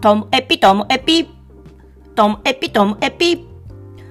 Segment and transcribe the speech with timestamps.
[0.00, 1.28] トムエピトムエピ。
[2.14, 3.46] トムエピトムエピ。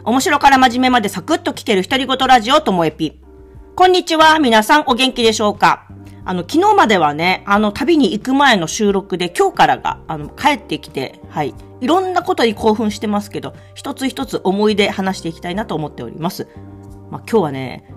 [0.04, 3.20] 面白から真面目までサクッと聞ける独り言ラジオトモエピ。
[3.76, 4.38] こんにちは。
[4.38, 5.88] 皆さんお元気でしょうか？
[6.26, 11.56] あの、昨日まではね、あの、旅に行く前の収録で今日からが、あの、帰ってきて、はい。
[11.82, 16.48] いろんなことに興奮してますけど、一つ一つ思い出話していきたいなと思っております。
[17.10, 17.92] まあ、今日はね、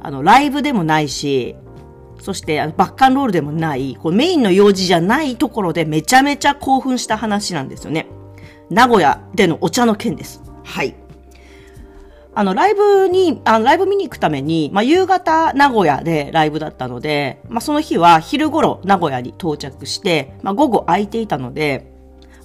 [0.00, 1.56] あの、ライブでもないし、
[2.20, 8.06] そして、あの、バッカンロールでもない、こうメインの用事じゃないところでめちゃめちゃ興奮した話なんですよね。
[8.70, 10.42] 名古屋でのお茶の件です。
[10.64, 10.94] はい。
[12.36, 21.92] あの、ライブに、あの、ライブ見に行くために、まあ、夕方名古屋でライブだったので、まあ、その日は昼頃名古屋に到着して、まあ、午後空いていたので、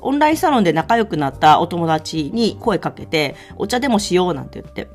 [0.01, 4.87] オンラインサロンで仲良くなったお友達に声かけて、お茶でもしようなんて言って、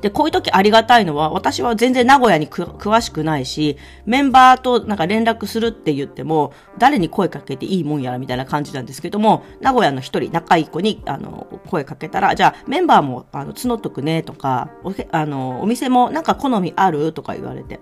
[0.00, 17.80] で、こういう時ありがたいのは、私は全然名古屋に詳しくないし、メンバーとなんか連絡するって言っても、誰に声かけていいもんやらみたいな感じなんですけども、名古屋の一人、仲いい子に、あの、声かけたら、じゃあ、メンバーも、あの、募っとくね、とか、お、あの、お店もなんか好みあるとか言われて。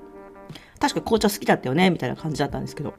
[0.78, 2.94] 確か紅茶好きだったよね、みたいな感じだったんですけど。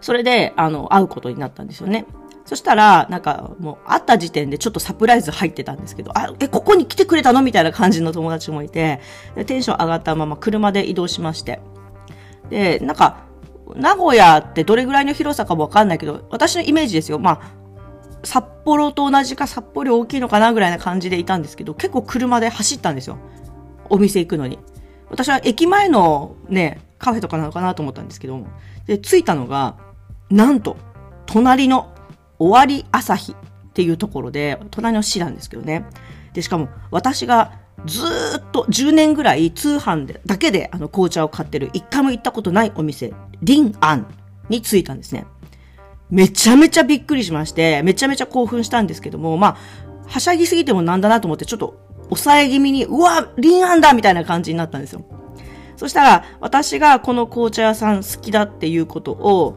[0.00, 2.04] それで、あの、会うことになったんですよね。
[2.44, 9.00] そしたら、なんかもう会った時点でちょっとサプライズ入ってたんですけど、あ、え、ここに来てくれたのみたいな感じの友達もいて、
[9.46, 11.60] テンション上がったまま車で移動しまして。
[12.50, 13.24] で、なんか、
[13.74, 17.18] 名古屋ってどれぐらいの広さかもわかんないけど、私のイメージですよ。
[17.18, 17.64] まあ、
[18.24, 23.16] 札幌と同じか札幌大きいのかなぐらいな感じでいたんですけど、結構車で走ったんですよ。
[23.88, 24.58] お店行くのに。
[25.10, 28.40] 私は駅前のね、カフェとかなのかなと思ったんですけど。
[28.86, 29.76] で、着いたのが、
[30.30, 30.76] なんと、
[31.26, 31.93] 隣の
[32.38, 33.36] 終わり朝日っ
[33.72, 35.86] ていうところで、隣の市なんですけどね。
[36.32, 37.52] で、しかも私が
[37.86, 38.02] ず
[38.38, 43.12] っと10年ぐらい通販で、だけであの紅茶を買ってる一回も行ったことないお店、
[43.42, 44.06] リンアン
[44.48, 45.26] に着いたんですね。
[46.10, 49.56] めちゃめちゃびっくりしまして、めちゃめちゃ興奮したんですけども、まあ、
[50.06, 55.04] はしゃぎすぎてもなんだなと思って、ちょっと抑え気味に、うわ、リンアンだみたいな感じになったんですよ。
[55.76, 59.56] そしたら、私がこの紅茶屋さん好きだっていうことを、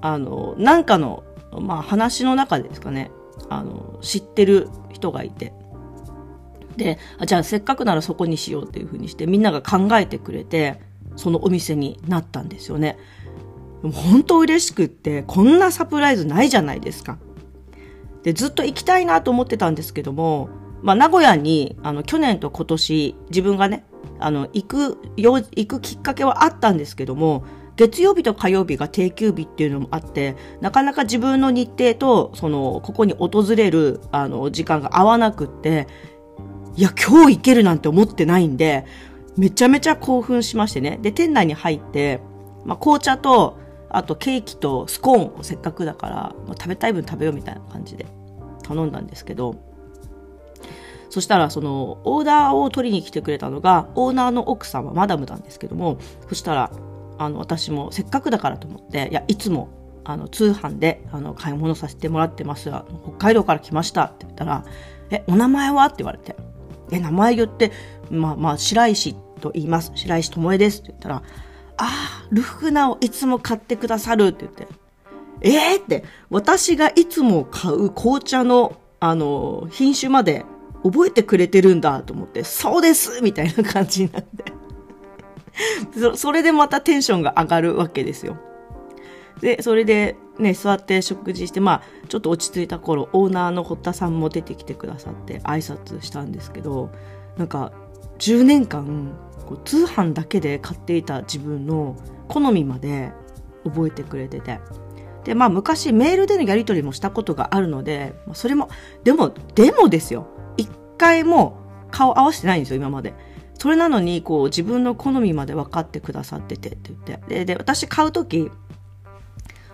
[0.00, 3.10] あの、なんかのまあ話の中ですかね、
[3.48, 5.52] あの、知ってる人がいて、
[6.76, 10.80] であ、じゃあせっかくならそこにしようっていうふうにしてみんなが考えてくれて、
[11.16, 12.98] そのお店になったんですよね。
[13.82, 17.18] 本当嬉しくって、こんなサプライズないじゃないですか。
[18.22, 20.48] で、ずっと行きたいなと思ってたんですけども、
[20.82, 23.84] まあ、名古屋に、あの、去年と今年、自分がね、
[24.18, 27.44] あの、行く、行くきっかけはあったんですけども、
[27.78, 35.86] 月曜日と火曜日が定休日っていうのもあって、なかなか自分の日程と、その、ここに訪れる、あの、時間が合わなくって、
[36.74, 38.84] いや、今日行けるなんて思ってないんで、
[39.36, 40.98] めちゃめちゃ興奮しましてね。
[41.00, 42.20] で、店内に入って、
[42.64, 43.58] まあ、紅茶と、
[43.90, 48.06] あとケーキとスコーンをせっかくだから、ま、食べたい分食べようみたいな感じで
[48.64, 49.54] 頼んだんですけど、
[51.10, 56.72] そしたら、その、オーダーを取りに来てくれたのが、オーナーの奥様、マダムなんですけども、そしたら、
[57.18, 59.68] あの、私もせっかくだからと思って、いや、いつも、
[60.04, 62.86] あの、通販で、あの、買い物させてもらってますが。
[63.02, 64.64] 北海道から来ましたって言ったら、
[65.10, 65.84] え、お名前は？
[65.86, 66.36] って言われて、
[66.90, 67.72] え、名前言って、
[68.10, 69.92] まあまあ、白石と言います。
[69.94, 71.22] 白石智恵ですって言ったら、あ
[71.78, 74.68] あ、ルフナをいつも買ってくださるって言って、
[75.42, 80.44] えー、って、私がいつも買う紅茶の、あの、品種まで
[80.82, 84.57] 覚えてくれてるんだと思って、そうですみたいな感じになって。
[85.98, 88.36] そそれでまたテンションが上がるわけですよ。
[89.40, 96.90] で、それでね、座って食事して、まあ、ちょっと落ち着いた頃、オーナーの堀田さんも出てきてくださって挨拶したんですけど、
[97.36, 97.72] なんか、
[98.18, 101.96] 10年間、こう通販だけで買っていた自分の
[102.28, 103.12] 好みまで
[103.64, 104.60] 覚えてくれてて。
[105.24, 108.68] で、まあ昔メールでのやり取りもしたことがあるので、それも、
[109.04, 110.26] でも、でもですよ。
[110.56, 111.58] 一回も
[111.90, 113.14] 顔合わせてないんですよ、今まで。
[113.58, 117.34] それなのに、こう、自分の好みまで分かってくださっててって言って。
[117.34, 118.50] で、で、私買うとき、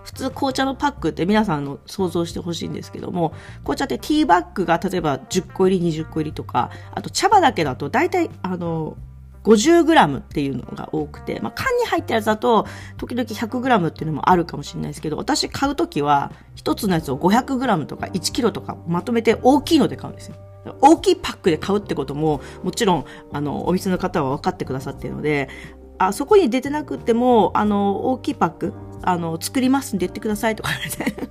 [0.03, 3.33] 普通紅茶のパックって皆さんの想像してほしいんですけども、
[3.63, 8.97] 紅茶ってティーバッグが例えば10個入り、20個入りとか、あと茶葉だけだと大体、あの、
[9.43, 12.65] 50g っていうのが多くて、まあ、缶に入ったやつだと、
[12.97, 20.35] 時々 100g っていうのもあるかもしれないですけど、私買うときは、一つのやつを 500g とか 1kg とかまとめて大きいので買うんですよ。
[20.81, 25.49] 大きいパックで買うってことも、もちろん、あの、お店の方は分かってくださっているので、
[25.97, 31.29] あそこに出てなくても、あの、大きいパック、あの、作りますんで言ってくださいとか言われて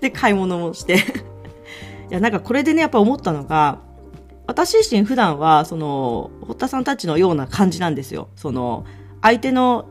[0.00, 0.98] で、買い物もしてい
[2.10, 3.80] や、なんかこれでね、やっぱ思ったのが、
[4.46, 8.28] 私自身普段は、その、堀田さんたちのような感じなんですよ。
[8.34, 8.84] その、
[9.20, 9.86] 相手の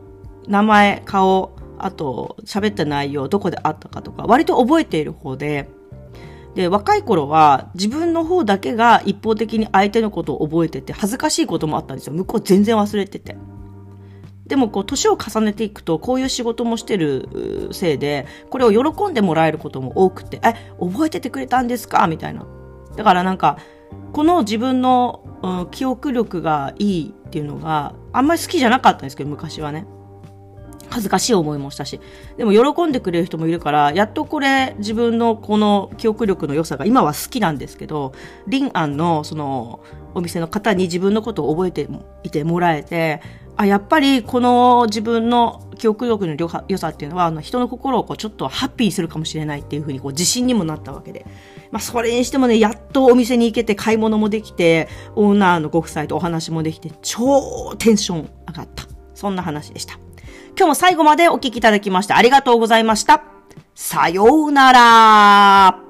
[0.48, 5.70] 名前、顔、あと、喋った内容、どこであったかとか、割と覚えている方で、
[6.58, 12.14] で、若い頃は自分の方だけが一方的に相手のことを覚えてて恥ずかしいこともあったんですよ。
[12.14, 13.36] 向こう全然忘れてて。
[14.48, 22.08] でもこう、年を重ねていくと、こういう仕事もしてるせいで、これを喜んでもらえることも多くて、え、覚えててくれたんですか？
[22.08, 22.44] みたいな。
[22.96, 23.58] だからなんか、
[24.12, 29.86] この自分の、うん、記憶力がいいっていうのがあんまり好きじゃなかったんですけど、昔はね。
[30.90, 32.00] 恥ずかしい思いもしたし。
[32.36, 38.12] でも喜んでくれる人もいるから、やっとこれ自分のこの記憶力の良さが今は好きなんですけど、
[38.46, 39.80] リンアンのその
[40.14, 41.88] お店の方に自分のことを覚えて
[42.22, 43.20] いてもらえて、
[43.56, 51.26] あ、やっぱりこの自分の記憶力の良さっていうのは、あの人の心をこうちょっとハッピーにするかもしれないっていうふうにこう自信にもなったわけで。
[51.70, 58.84] まあそれにしてもね、やっとお店に行けて買い物もできて、オーナーのご夫妻とお話もできて、超テンション上がった。
[59.14, 59.98] そんな話でした。
[60.58, 63.22] 今日も最後までお聴きいただきましてありがとうございました。
[63.76, 65.87] さようなら。